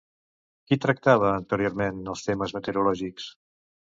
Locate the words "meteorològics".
2.57-3.29